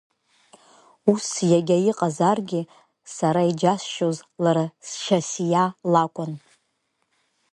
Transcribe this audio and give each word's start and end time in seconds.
Ус 1.11 1.25
егьа 1.57 1.77
иҟазаргьы, 1.89 2.61
сара 3.15 3.41
иџьасшьоз 3.49 4.17
лара 4.43 4.65
Шьасиа 5.01 5.65
лакәын. 5.91 6.33